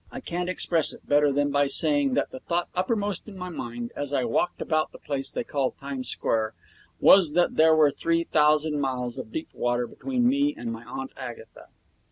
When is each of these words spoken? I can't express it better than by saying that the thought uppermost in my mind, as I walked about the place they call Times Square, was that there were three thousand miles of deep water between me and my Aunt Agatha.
I 0.11 0.19
can't 0.19 0.49
express 0.49 0.93
it 0.93 1.07
better 1.07 1.31
than 1.31 1.51
by 1.51 1.67
saying 1.67 2.15
that 2.15 2.31
the 2.31 2.39
thought 2.39 2.69
uppermost 2.73 3.27
in 3.27 3.37
my 3.37 3.49
mind, 3.49 3.91
as 3.95 4.11
I 4.11 4.23
walked 4.23 4.59
about 4.59 4.91
the 4.91 4.97
place 4.97 5.31
they 5.31 5.43
call 5.43 5.69
Times 5.69 6.09
Square, 6.09 6.55
was 6.99 7.33
that 7.33 7.55
there 7.55 7.75
were 7.75 7.91
three 7.91 8.23
thousand 8.23 8.81
miles 8.81 9.19
of 9.19 9.31
deep 9.31 9.49
water 9.53 9.85
between 9.85 10.27
me 10.27 10.55
and 10.57 10.71
my 10.73 10.83
Aunt 10.83 11.11
Agatha. 11.15 11.67